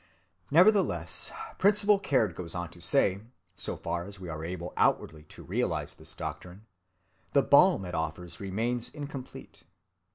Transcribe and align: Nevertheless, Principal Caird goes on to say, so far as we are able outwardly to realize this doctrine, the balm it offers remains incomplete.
Nevertheless, 0.49 1.31
Principal 1.59 1.99
Caird 1.99 2.33
goes 2.33 2.55
on 2.55 2.71
to 2.71 2.81
say, 2.81 3.21
so 3.55 3.77
far 3.77 4.05
as 4.05 4.19
we 4.19 4.29
are 4.29 4.43
able 4.43 4.73
outwardly 4.75 5.21
to 5.25 5.43
realize 5.43 5.93
this 5.93 6.15
doctrine, 6.15 6.65
the 7.33 7.43
balm 7.43 7.85
it 7.85 7.93
offers 7.93 8.39
remains 8.39 8.89
incomplete. 8.89 9.63